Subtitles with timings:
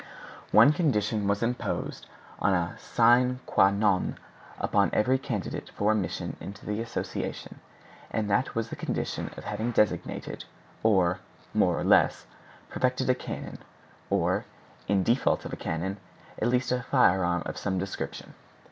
[0.51, 2.07] One condition was imposed
[2.41, 4.15] as a sine quâ non
[4.57, 7.59] upon every candidate for admission into the association,
[8.09, 10.45] and that was the condition of having designed,
[10.81, 11.19] or
[11.53, 12.25] (more or less)
[12.67, 13.59] perfected a cannon;
[14.09, 14.45] or,
[14.87, 15.97] in default of a cannon,
[16.41, 18.33] at least a firearm of some description.